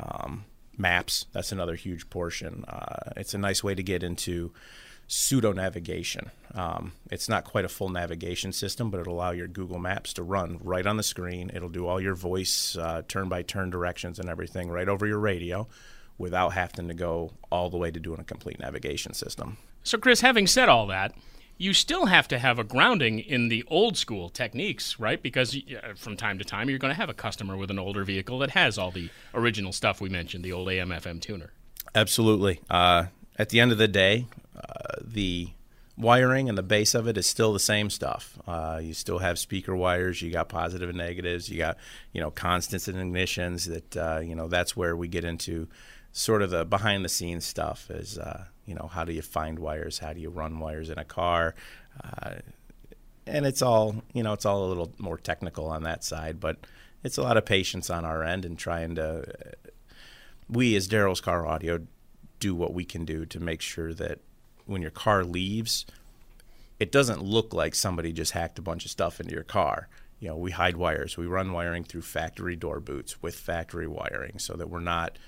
Um, 0.00 0.44
maps, 0.76 1.26
that's 1.32 1.52
another 1.52 1.76
huge 1.76 2.10
portion. 2.10 2.64
Uh, 2.66 3.10
it's 3.16 3.34
a 3.34 3.38
nice 3.38 3.62
way 3.62 3.74
to 3.74 3.82
get 3.82 4.02
into 4.02 4.52
pseudo 5.06 5.52
navigation. 5.52 6.30
Um, 6.54 6.92
it's 7.10 7.28
not 7.28 7.44
quite 7.44 7.64
a 7.64 7.68
full 7.68 7.88
navigation 7.88 8.52
system, 8.52 8.90
but 8.90 9.00
it'll 9.00 9.14
allow 9.14 9.30
your 9.30 9.46
Google 9.46 9.78
Maps 9.78 10.12
to 10.14 10.22
run 10.22 10.58
right 10.62 10.86
on 10.86 10.96
the 10.96 11.02
screen. 11.02 11.50
It'll 11.54 11.68
do 11.68 11.86
all 11.86 12.00
your 12.00 12.14
voice 12.14 12.76
turn 13.08 13.28
by 13.28 13.42
turn 13.42 13.70
directions 13.70 14.18
and 14.18 14.28
everything 14.28 14.70
right 14.70 14.88
over 14.88 15.06
your 15.06 15.20
radio 15.20 15.68
without 16.20 16.50
having 16.50 16.86
to 16.88 16.94
go 16.94 17.32
all 17.50 17.70
the 17.70 17.78
way 17.78 17.90
to 17.90 17.98
doing 17.98 18.20
a 18.20 18.24
complete 18.24 18.60
navigation 18.60 19.14
system. 19.14 19.56
So, 19.82 19.96
Chris, 19.98 20.20
having 20.20 20.46
said 20.46 20.68
all 20.68 20.86
that, 20.88 21.14
you 21.56 21.72
still 21.74 22.06
have 22.06 22.28
to 22.28 22.38
have 22.38 22.58
a 22.58 22.64
grounding 22.64 23.18
in 23.18 23.48
the 23.48 23.64
old 23.68 23.96
school 23.96 24.28
techniques, 24.28 25.00
right? 25.00 25.22
Because 25.22 25.56
uh, 25.56 25.94
from 25.96 26.16
time 26.16 26.38
to 26.38 26.44
time, 26.44 26.70
you're 26.70 26.78
going 26.78 26.92
to 26.92 27.00
have 27.00 27.08
a 27.08 27.14
customer 27.14 27.56
with 27.56 27.70
an 27.70 27.78
older 27.78 28.04
vehicle 28.04 28.38
that 28.38 28.50
has 28.50 28.78
all 28.78 28.90
the 28.90 29.10
original 29.34 29.72
stuff 29.72 30.00
we 30.00 30.08
mentioned, 30.08 30.44
the 30.44 30.52
old 30.52 30.68
AM 30.70 30.90
FM 30.90 31.20
tuner. 31.20 31.52
Absolutely. 31.94 32.60
Uh, 32.70 33.06
at 33.38 33.48
the 33.48 33.60
end 33.60 33.72
of 33.72 33.78
the 33.78 33.88
day, 33.88 34.26
uh, 34.56 34.96
the 35.02 35.48
wiring 36.00 36.48
and 36.48 36.56
the 36.56 36.62
base 36.62 36.94
of 36.94 37.06
it 37.06 37.16
is 37.16 37.26
still 37.26 37.52
the 37.52 37.58
same 37.58 37.90
stuff. 37.90 38.38
Uh, 38.46 38.80
you 38.82 38.94
still 38.94 39.18
have 39.18 39.38
speaker 39.38 39.76
wires. 39.76 40.22
You 40.22 40.30
got 40.30 40.48
positive 40.48 40.88
and 40.88 40.98
negatives. 40.98 41.48
You 41.48 41.58
got 41.58 41.76
you 42.12 42.20
know 42.20 42.30
constants 42.30 42.88
and 42.88 42.96
ignitions. 42.98 43.66
That 43.66 43.96
uh, 43.96 44.20
you 44.20 44.34
know 44.34 44.48
that's 44.48 44.76
where 44.76 44.96
we 44.96 45.08
get 45.08 45.24
into 45.24 45.68
sort 46.12 46.42
of 46.42 46.50
the 46.50 46.64
behind 46.64 47.04
the 47.04 47.08
scenes 47.08 47.44
stuff. 47.44 47.90
Is 47.90 48.18
uh, 48.18 48.44
you 48.66 48.74
know 48.74 48.88
how 48.92 49.04
do 49.04 49.12
you 49.12 49.22
find 49.22 49.58
wires? 49.58 49.98
How 49.98 50.12
do 50.12 50.20
you 50.20 50.30
run 50.30 50.58
wires 50.58 50.90
in 50.90 50.98
a 50.98 51.04
car? 51.04 51.54
Uh, 52.02 52.36
and 53.26 53.46
it's 53.46 53.62
all 53.62 54.02
you 54.12 54.22
know 54.22 54.32
it's 54.32 54.46
all 54.46 54.64
a 54.64 54.68
little 54.68 54.92
more 54.98 55.18
technical 55.18 55.66
on 55.66 55.82
that 55.84 56.02
side, 56.02 56.40
but 56.40 56.66
it's 57.04 57.18
a 57.18 57.22
lot 57.22 57.36
of 57.36 57.44
patience 57.44 57.90
on 57.90 58.04
our 58.04 58.22
end 58.22 58.44
and 58.44 58.58
trying 58.58 58.94
to. 58.96 59.24
We 60.48 60.74
as 60.74 60.88
Daryl's 60.88 61.20
Car 61.20 61.46
Audio 61.46 61.80
do 62.40 62.56
what 62.56 62.74
we 62.74 62.84
can 62.84 63.04
do 63.04 63.24
to 63.26 63.38
make 63.38 63.60
sure 63.60 63.94
that 63.94 64.18
when 64.70 64.82
your 64.82 64.90
car 64.90 65.24
leaves, 65.24 65.84
it 66.78 66.92
doesn't 66.92 67.22
look 67.22 67.52
like 67.52 67.74
somebody 67.74 68.12
just 68.12 68.32
hacked 68.32 68.58
a 68.58 68.62
bunch 68.62 68.84
of 68.84 68.90
stuff 68.90 69.20
into 69.20 69.34
your 69.34 69.42
car. 69.42 69.88
You 70.20 70.28
know, 70.28 70.36
we 70.36 70.50
hide 70.50 70.76
wires. 70.76 71.16
We 71.16 71.26
run 71.26 71.52
wiring 71.52 71.84
through 71.84 72.02
factory 72.02 72.56
door 72.56 72.80
boots 72.80 73.22
with 73.22 73.34
factory 73.34 73.86
wiring 73.86 74.38
so 74.38 74.54
that 74.54 74.70
we're 74.70 74.80
not 74.80 75.18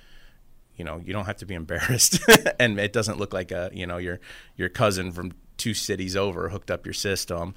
you 0.75 0.87
know, 0.87 1.03
you 1.05 1.13
don't 1.13 1.27
have 1.27 1.37
to 1.37 1.47
be 1.47 1.55
embarrassed 1.63 2.19
and 2.59 2.79
it 2.81 2.93
doesn't 2.93 3.19
look 3.19 3.33
like 3.33 3.51
a, 3.51 3.71
you 3.73 3.87
know, 3.87 3.99
your 3.99 4.21
your 4.57 4.69
cousin 4.69 5.13
from 5.13 5.33
two 5.59 5.75
cities 5.75 6.17
over 6.17 6.49
hooked 6.49 6.71
up 6.71 6.87
your 6.87 6.95
system 6.95 7.55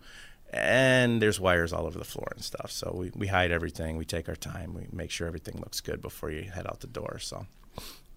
and 0.52 1.22
there's 1.22 1.40
wires 1.40 1.74
all 1.74 1.86
over 1.86 1.98
the 1.98 2.06
floor 2.06 2.28
and 2.36 2.44
stuff. 2.44 2.72
So 2.72 2.94
we, 2.94 3.12
we 3.16 3.28
hide 3.28 3.52
everything. 3.52 3.98
We 3.98 4.06
take 4.06 4.30
our 4.30 4.36
time. 4.36 4.74
We 4.74 4.88
make 4.92 5.12
sure 5.12 5.28
everything 5.28 5.56
looks 5.58 5.82
good 5.82 6.02
before 6.02 6.32
you 6.32 6.44
head 6.44 6.68
out 6.68 6.82
the 6.82 6.88
door. 6.88 7.20
So 7.20 7.46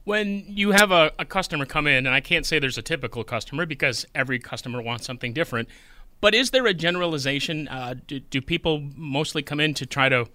when 0.09 0.43
you 0.49 0.71
have 0.71 0.91
a, 0.91 1.13
a 1.19 1.25
customer 1.27 1.67
come 1.67 1.87
in, 1.87 2.07
and 2.07 2.15
I 2.15 2.21
can't 2.21 2.47
say 2.47 2.59
there's 2.59 2.79
a 2.79 2.83
typical 2.83 3.25
customer 3.25 3.67
because 3.67 4.07
every 4.15 4.39
customer 4.39 4.81
wants 4.81 5.05
something 5.05 5.35
different, 5.35 5.69
but 6.23 6.35
is 6.35 6.51
there 6.51 6.67
a 6.67 6.73
generalization? 6.73 7.69
Uh, 7.69 7.95
do, 8.07 8.19
do 8.19 8.41
people 8.41 8.89
mostly 8.97 9.43
come 9.43 9.61
in 9.61 9.75
to 9.75 9.85
try 9.85 10.09
to 10.09 10.27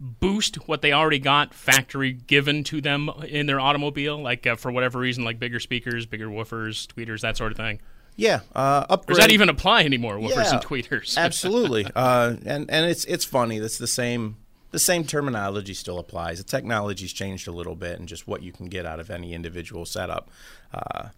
boost 0.00 0.56
what 0.66 0.80
they 0.80 0.94
already 0.94 1.18
got 1.18 1.52
factory 1.52 2.12
given 2.12 2.64
to 2.64 2.80
them 2.80 3.10
in 3.28 3.44
their 3.44 3.60
automobile, 3.60 4.16
like 4.16 4.46
uh, 4.46 4.56
for 4.56 4.72
whatever 4.72 4.98
reason, 4.98 5.24
like 5.24 5.38
bigger 5.38 5.60
speakers, 5.60 6.06
bigger 6.06 6.28
woofers, 6.28 6.86
tweeters, 6.86 7.20
that 7.20 7.36
sort 7.36 7.52
of 7.52 7.58
thing? 7.58 7.80
Yeah, 8.16 8.40
uh, 8.54 8.86
upgrade. 8.88 9.18
Does 9.18 9.26
that 9.26 9.30
even 9.30 9.50
apply 9.50 9.82
anymore? 9.82 10.16
Woofers 10.16 10.36
yeah, 10.36 10.54
and 10.54 10.62
tweeters. 10.62 11.18
absolutely. 11.18 11.86
Uh, 11.94 12.36
and 12.46 12.70
and 12.70 12.90
it's 12.90 13.04
it's 13.04 13.26
funny. 13.26 13.58
That's 13.58 13.76
the 13.76 13.86
same 13.86 14.38
the 14.70 14.78
same 14.78 15.04
terminology 15.04 15.74
still 15.74 15.98
applies. 15.98 16.38
The 16.38 16.44
technology's 16.44 17.12
changed 17.12 17.48
a 17.48 17.52
little 17.52 17.74
bit, 17.74 17.98
and 17.98 18.08
just 18.08 18.26
what 18.26 18.42
you 18.42 18.52
can 18.52 18.66
get 18.66 18.86
out 18.86 19.00
of 19.00 19.10
any 19.10 19.32
individual 19.34 19.84
setup. 19.84 20.30
Uh, 20.72 21.08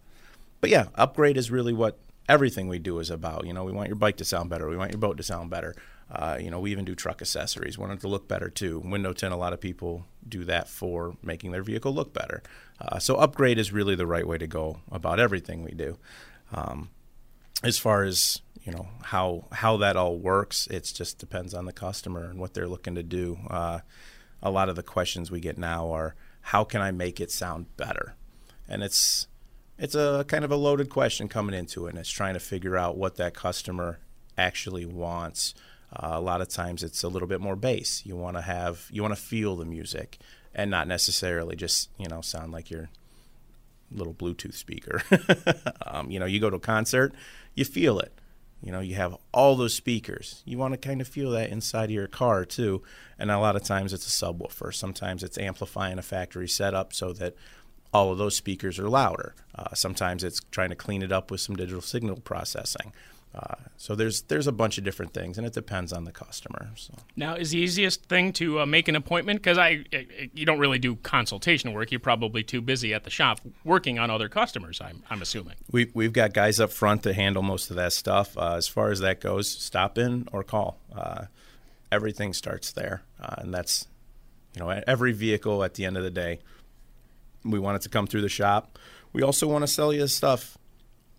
but 0.61 0.69
yeah, 0.69 0.87
upgrade 0.95 1.37
is 1.37 1.51
really 1.51 1.73
what 1.73 1.97
everything 2.29 2.67
we 2.67 2.79
do 2.79 2.99
is 2.99 3.09
about. 3.09 3.45
You 3.45 3.53
know, 3.53 3.63
we 3.63 3.71
want 3.71 3.89
your 3.89 3.95
bike 3.95 4.17
to 4.17 4.25
sound 4.25 4.49
better. 4.49 4.69
We 4.69 4.77
want 4.77 4.91
your 4.91 4.99
boat 4.99 5.17
to 5.17 5.23
sound 5.23 5.49
better. 5.49 5.75
Uh, 6.09 6.37
you 6.39 6.51
know, 6.51 6.59
we 6.59 6.71
even 6.71 6.85
do 6.85 6.93
truck 6.93 7.21
accessories. 7.21 7.77
Want 7.77 7.93
it 7.93 8.01
to 8.01 8.07
look 8.07 8.27
better 8.27 8.49
too. 8.49 8.79
Window 8.79 9.13
tint, 9.13 9.33
a 9.33 9.37
lot 9.37 9.53
of 9.53 9.61
people 9.61 10.05
do 10.27 10.43
that 10.43 10.67
for 10.67 11.15
making 11.23 11.51
their 11.51 11.63
vehicle 11.63 11.93
look 11.93 12.13
better. 12.13 12.43
Uh, 12.79 12.99
so 12.99 13.15
upgrade 13.15 13.57
is 13.57 13.71
really 13.71 13.95
the 13.95 14.07
right 14.07 14.27
way 14.27 14.37
to 14.37 14.47
go 14.47 14.79
about 14.91 15.19
everything 15.19 15.63
we 15.63 15.71
do. 15.71 15.97
Um, 16.53 16.89
as 17.63 17.77
far 17.77 18.03
as 18.03 18.41
you 18.63 18.71
know 18.71 18.87
how 19.03 19.45
how 19.51 19.77
that 19.77 19.95
all 19.95 20.17
works, 20.17 20.67
it 20.67 20.91
just 20.95 21.17
depends 21.17 21.53
on 21.53 21.65
the 21.65 21.73
customer 21.73 22.25
and 22.29 22.39
what 22.39 22.53
they're 22.53 22.67
looking 22.67 22.95
to 22.95 23.03
do. 23.03 23.39
Uh, 23.49 23.79
a 24.41 24.51
lot 24.51 24.69
of 24.69 24.75
the 24.75 24.83
questions 24.83 25.31
we 25.31 25.39
get 25.39 25.57
now 25.57 25.91
are, 25.91 26.15
"How 26.41 26.63
can 26.63 26.81
I 26.81 26.91
make 26.91 27.19
it 27.19 27.31
sound 27.31 27.75
better?" 27.77 28.15
And 28.67 28.83
it's 28.83 29.27
it's 29.77 29.95
a 29.95 30.25
kind 30.27 30.45
of 30.45 30.51
a 30.51 30.55
loaded 30.55 30.89
question 30.89 31.27
coming 31.27 31.55
into 31.55 31.87
it, 31.87 31.91
and 31.91 31.99
it's 31.99 32.09
trying 32.09 32.35
to 32.35 32.39
figure 32.39 32.77
out 32.77 32.97
what 32.97 33.15
that 33.17 33.33
customer 33.33 33.99
actually 34.37 34.85
wants. 34.85 35.53
Uh, 35.93 36.11
a 36.13 36.21
lot 36.21 36.39
of 36.39 36.47
times, 36.47 36.83
it's 36.83 37.03
a 37.03 37.09
little 37.09 37.27
bit 37.27 37.41
more 37.41 37.55
bass. 37.55 38.05
You 38.05 38.15
want 38.15 38.37
to 38.37 38.41
have 38.41 38.87
you 38.91 39.01
want 39.01 39.15
to 39.15 39.21
feel 39.21 39.55
the 39.55 39.65
music, 39.65 40.19
and 40.53 40.69
not 40.69 40.87
necessarily 40.87 41.55
just 41.55 41.89
you 41.97 42.07
know 42.07 42.21
sound 42.21 42.51
like 42.51 42.69
you're 42.69 42.89
little 43.91 44.13
Bluetooth 44.13 44.53
speaker. 44.53 45.03
um, 45.85 46.09
you 46.09 46.19
know, 46.19 46.25
you 46.25 46.39
go 46.39 46.49
to 46.49 46.57
a 46.57 46.59
concert, 46.59 47.13
you 47.55 47.65
feel 47.65 47.99
it. 47.99 48.13
You 48.61 48.71
know, 48.71 48.79
you 48.79 48.95
have 48.95 49.17
all 49.33 49.55
those 49.55 49.73
speakers. 49.73 50.43
You 50.45 50.57
want 50.57 50.73
to 50.73 50.77
kind 50.77 51.01
of 51.01 51.07
feel 51.07 51.31
that 51.31 51.49
inside 51.49 51.85
of 51.85 51.91
your 51.91 52.07
car 52.07 52.45
too. 52.45 52.83
And 53.17 53.31
a 53.31 53.39
lot 53.39 53.55
of 53.55 53.63
times 53.63 53.91
it's 53.91 54.05
a 54.07 54.25
subwoofer. 54.25 54.73
Sometimes 54.73 55.23
it's 55.23 55.37
amplifying 55.37 55.97
a 55.97 56.03
factory 56.03 56.47
setup 56.47 56.93
so 56.93 57.11
that 57.13 57.35
all 57.93 58.11
of 58.11 58.17
those 58.17 58.35
speakers 58.35 58.77
are 58.77 58.87
louder. 58.87 59.35
Uh, 59.55 59.73
sometimes 59.73 60.23
it's 60.23 60.41
trying 60.51 60.69
to 60.69 60.75
clean 60.75 61.01
it 61.01 61.11
up 61.11 61.31
with 61.31 61.41
some 61.41 61.55
digital 61.55 61.81
signal 61.81 62.17
processing. 62.17 62.93
Uh, 63.33 63.55
so 63.77 63.95
there's 63.95 64.23
there's 64.23 64.47
a 64.47 64.51
bunch 64.51 64.77
of 64.77 64.83
different 64.83 65.13
things, 65.13 65.37
and 65.37 65.47
it 65.47 65.53
depends 65.53 65.93
on 65.93 66.03
the 66.03 66.11
customer. 66.11 66.69
So. 66.75 66.93
Now, 67.15 67.35
is 67.35 67.51
the 67.51 67.59
easiest 67.59 68.03
thing 68.05 68.33
to 68.33 68.61
uh, 68.61 68.65
make 68.65 68.89
an 68.89 68.95
appointment? 68.95 69.41
Because 69.41 69.57
I, 69.57 69.85
I, 69.93 70.29
you 70.33 70.45
don't 70.45 70.59
really 70.59 70.79
do 70.79 70.97
consultation 70.97 71.71
work. 71.71 71.91
You're 71.91 72.01
probably 72.01 72.43
too 72.43 72.59
busy 72.59 72.93
at 72.93 73.05
the 73.05 73.09
shop 73.09 73.39
working 73.63 73.99
on 73.99 74.09
other 74.11 74.27
customers. 74.27 74.81
I'm, 74.81 75.01
I'm 75.09 75.21
assuming. 75.21 75.55
We 75.71 75.89
we've 75.93 76.11
got 76.11 76.33
guys 76.33 76.59
up 76.59 76.71
front 76.71 77.03
to 77.03 77.13
handle 77.13 77.41
most 77.41 77.69
of 77.69 77.77
that 77.77 77.93
stuff. 77.93 78.37
Uh, 78.37 78.55
as 78.55 78.67
far 78.67 78.91
as 78.91 78.99
that 78.99 79.21
goes, 79.21 79.49
stop 79.49 79.97
in 79.97 80.27
or 80.33 80.43
call. 80.43 80.77
Uh, 80.93 81.25
everything 81.89 82.33
starts 82.33 82.73
there, 82.73 83.03
uh, 83.21 83.35
and 83.37 83.53
that's 83.53 83.87
you 84.55 84.59
know 84.59 84.69
every 84.85 85.13
vehicle 85.13 85.63
at 85.63 85.75
the 85.75 85.85
end 85.85 85.95
of 85.95 86.03
the 86.03 86.11
day. 86.11 86.39
We 87.45 87.59
want 87.59 87.77
it 87.77 87.81
to 87.83 87.89
come 87.89 88.07
through 88.07 88.21
the 88.21 88.29
shop. 88.29 88.77
We 89.13 89.23
also 89.23 89.47
want 89.47 89.63
to 89.63 89.67
sell 89.67 89.93
you 89.93 90.05
stuff 90.07 90.57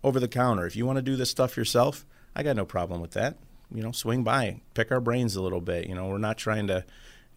over 0.03 0.19
the 0.19 0.27
counter. 0.27 0.65
If 0.65 0.75
you 0.75 0.85
want 0.85 0.97
to 0.97 1.01
do 1.01 1.15
this 1.15 1.29
stuff 1.29 1.57
yourself, 1.57 2.05
I 2.35 2.43
got 2.43 2.55
no 2.55 2.65
problem 2.65 3.01
with 3.01 3.11
that. 3.11 3.37
You 3.73 3.81
know, 3.81 3.91
swing 3.91 4.23
by, 4.23 4.61
pick 4.73 4.91
our 4.91 4.99
brains 4.99 5.35
a 5.35 5.41
little 5.41 5.61
bit. 5.61 5.87
You 5.87 5.95
know, 5.95 6.07
we're 6.07 6.17
not 6.17 6.37
trying 6.37 6.67
to, 6.67 6.85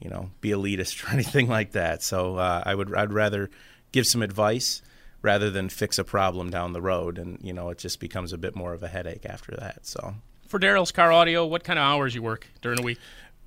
you 0.01 0.11
know, 0.11 0.31
be 0.41 0.51
elitist 0.51 1.05
or 1.09 1.13
anything 1.13 1.49
like 1.49 1.73
that. 1.73 2.03
So 2.03 2.37
uh, 2.37 2.63
I 2.65 2.75
would 2.75 2.95
I'd 2.95 3.13
rather 3.13 3.51
give 3.93 4.07
some 4.07 4.23
advice 4.23 4.83
rather 5.23 5.51
than 5.51 5.69
fix 5.69 5.99
a 5.99 6.05
problem 6.05 6.51
down 6.51 6.73
the 6.73 6.83
road, 6.83 7.19
and 7.19 7.39
you 7.43 7.53
know, 7.53 7.71
it 7.71 7.79
just 7.79 8.01
becomes 8.01 8.33
a 8.33 8.39
bit 8.39 8.55
more 8.55 8.73
of 8.75 8.83
a 8.83 8.89
headache 8.89 9.27
after 9.27 9.57
that. 9.57 9.87
So 9.87 10.15
for 10.47 10.61
Daryl's 10.61 10.93
Car 10.93 11.13
Audio, 11.13 11.47
what 11.47 11.65
kind 11.65 11.79
of 11.79 11.85
hours 11.85 12.15
you 12.15 12.23
work 12.23 12.49
during 12.63 12.77
the 12.77 12.83
week? 12.83 12.99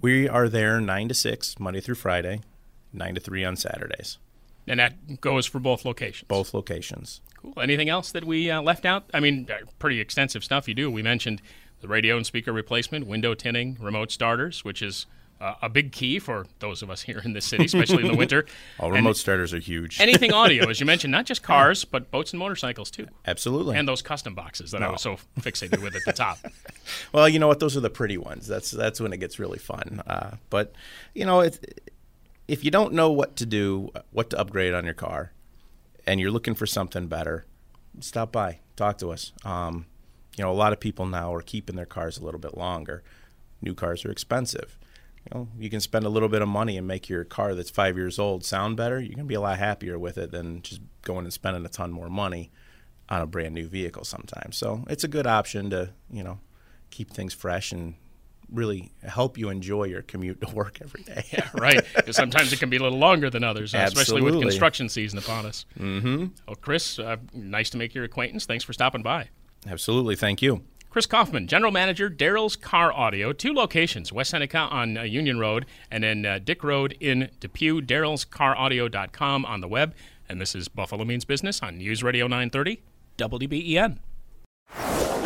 We 0.02 0.28
are 0.28 0.50
there 0.50 0.80
nine 0.80 1.10
to 1.10 1.14
six 1.14 1.60
Monday 1.60 1.82
through 1.82 1.96
Friday, 1.96 2.42
nine 2.94 3.16
to 3.16 3.22
three 3.22 3.44
on 3.44 3.56
Saturdays. 3.56 4.18
And 4.68 4.80
that 4.80 5.22
goes 5.22 5.46
for 5.46 5.60
both 5.60 5.86
locations. 5.86 6.28
Both 6.28 6.54
locations. 6.54 7.22
Cool. 7.38 7.54
Anything 7.62 7.90
else 7.90 8.12
that 8.12 8.26
we 8.26 8.52
uh, 8.52 8.62
left 8.62 8.86
out? 8.86 9.10
I 9.14 9.20
mean, 9.20 9.48
uh, 9.50 9.66
pretty 9.80 10.00
extensive 10.00 10.44
stuff 10.44 10.68
you 10.68 10.74
do. 10.74 10.92
We 10.92 11.02
mentioned 11.02 11.42
the 11.82 11.88
radio 11.88 12.18
and 12.18 12.26
speaker 12.26 12.52
replacement, 12.52 13.08
window 13.08 13.34
tinting, 13.34 13.78
remote 13.80 14.12
starters, 14.12 14.66
which 14.66 14.82
is 14.82 15.06
uh, 15.42 15.54
a 15.62 15.70
big 15.70 15.92
key 15.92 16.20
for 16.20 16.46
those 16.60 16.82
of 16.82 16.90
us 16.90 17.02
here 17.04 17.22
in 17.24 17.34
the 17.34 17.42
city, 17.42 17.66
especially 17.66 18.04
in 18.04 18.12
the 18.12 18.18
winter. 18.18 18.46
All 18.80 18.92
remote 18.92 19.10
and 19.10 19.18
starters 19.18 19.54
are 19.54 19.60
huge. 19.60 20.00
anything 20.00 20.34
audio, 20.34 20.70
as 20.70 20.80
you 20.80 20.86
mentioned, 20.86 21.12
not 21.12 21.26
just 21.26 21.44
cars, 21.44 21.86
but 21.86 22.12
boats 22.12 22.32
and 22.34 22.40
motorcycles 22.40 22.92
too. 22.92 23.08
Absolutely. 23.26 23.78
And 23.78 23.88
those 23.88 24.02
custom 24.02 24.36
boxes 24.36 24.72
that 24.72 24.82
no. 24.82 24.88
I 24.88 24.92
was 24.92 25.02
so 25.02 25.18
fixated 25.40 25.82
with 25.82 25.96
at 25.96 26.04
the 26.06 26.14
top. 26.14 26.40
well, 27.14 27.30
you 27.30 27.40
know 27.40 27.48
what? 27.48 27.60
Those 27.60 27.78
are 27.78 27.82
the 27.82 27.90
pretty 27.90 28.18
ones. 28.18 28.48
That's 28.48 28.72
that's 28.72 29.00
when 29.00 29.14
it 29.14 29.18
gets 29.18 29.40
really 29.40 29.60
fun. 29.60 30.02
Uh, 30.06 30.36
but 30.50 30.74
you 31.14 31.26
know, 31.26 31.40
it's 31.40 31.60
if 32.50 32.66
you 32.66 32.72
don't 32.72 32.94
know 32.94 33.12
what 33.12 33.36
to 33.38 33.46
do, 33.46 33.92
what 34.12 34.32
to 34.32 34.40
upgrade 34.40 34.74
on 34.74 34.84
your 34.84 34.96
car, 34.96 35.32
and 36.08 36.20
you're 36.20 36.32
looking 36.32 36.56
for 36.56 36.66
something 36.66 37.08
better, 37.08 37.46
stop 38.00 38.32
by, 38.32 38.60
talk 38.76 38.98
to 38.98 39.12
us. 39.12 39.32
Um, 39.46 39.86
you 40.36 40.44
know, 40.44 40.52
a 40.52 40.54
lot 40.54 40.74
of 40.74 40.80
people 40.80 41.06
now 41.06 41.34
are 41.34 41.42
keeping 41.42 41.76
their 41.76 41.86
cars 41.86 42.18
a 42.18 42.26
little 42.26 42.40
bit 42.40 42.58
longer. 42.58 43.04
New 43.62 43.76
cars 43.76 44.04
are 44.04 44.12
expensive. 44.12 44.80
You 45.26 45.38
know, 45.38 45.48
you 45.60 45.70
can 45.70 45.80
spend 45.80 46.06
a 46.06 46.10
little 46.10 46.30
bit 46.30 46.42
of 46.42 46.48
money 46.48 46.76
and 46.78 46.88
make 46.88 47.08
your 47.08 47.24
car 47.24 47.54
that's 47.54 47.70
five 47.70 47.98
years 47.98 48.18
old 48.18 48.44
sound 48.44 48.78
better. 48.78 49.00
You're 49.00 49.16
gonna 49.16 49.26
be 49.26 49.36
a 49.36 49.42
lot 49.42 49.60
happier 49.60 50.00
with 50.00 50.18
it 50.18 50.32
than 50.32 50.62
just 50.64 50.82
going 51.04 51.26
and 51.26 51.34
spending 51.34 51.66
a 51.66 51.70
ton 51.70 51.92
more 51.92 52.10
money 52.10 52.52
on 53.10 53.22
a 53.22 53.28
brand 53.28 53.54
new 53.54 53.68
vehicle 53.68 54.06
sometimes. 54.06 54.58
So 54.58 54.86
it's 54.90 55.04
a 55.04 55.08
good 55.08 55.28
option 55.28 55.70
to 55.70 55.92
you 56.10 56.24
know 56.24 56.40
keep 56.90 57.12
things 57.12 57.34
fresh 57.34 57.72
and 57.72 57.96
really 58.52 58.92
help 59.04 59.38
you 59.38 59.50
enjoy 59.50 59.86
your 59.86 60.02
commute 60.02 60.42
to 60.42 60.54
work 60.54 60.80
every 60.82 61.04
day. 61.04 61.26
yeah, 61.32 61.50
right. 61.54 61.84
Because 61.96 62.16
sometimes 62.16 62.52
it 62.54 62.60
can 62.60 62.70
be 62.70 62.78
a 62.78 62.82
little 62.82 62.98
longer 62.98 63.30
than 63.30 63.44
others, 63.44 63.74
especially 63.74 64.22
with 64.22 64.40
construction 64.42 64.90
season 64.90 65.20
upon 65.20 65.46
us. 65.46 65.66
Mm-hmm. 65.80 66.28
Well, 66.48 66.56
Chris, 66.56 67.00
uh, 67.00 67.18
nice 67.34 67.70
to 67.72 67.78
make 67.78 67.94
your 67.94 68.04
acquaintance. 68.04 68.46
Thanks 68.46 68.64
for 68.64 68.74
stopping 68.74 69.04
by. 69.04 69.30
Absolutely. 69.68 70.16
Thank 70.16 70.42
you. 70.42 70.64
Chris 70.90 71.06
Kaufman, 71.06 71.46
General 71.48 71.72
Manager, 71.72 72.10
Daryl's 72.10 72.56
Car 72.56 72.92
Audio, 72.92 73.32
two 73.32 73.54
locations, 73.54 74.12
West 74.12 74.32
Seneca 74.32 74.58
on 74.58 74.98
uh, 74.98 75.04
Union 75.04 75.38
Road 75.38 75.68
and 75.92 76.04
then 76.04 76.26
uh, 76.26 76.40
Dick 76.44 76.64
Road 76.64 76.98
in 77.00 77.30
Depew, 77.40 77.82
darylscaraudio.com 77.82 79.46
on 79.46 79.62
the 79.62 79.68
web. 79.68 79.94
And 80.28 80.42
this 80.42 80.56
is 80.56 80.68
Buffalo 80.68 81.06
Means 81.06 81.26
Business 81.26 81.62
on 81.62 81.78
News 81.78 82.02
Radio 82.02 82.26
930, 82.26 82.82
WBEN. 83.18 84.00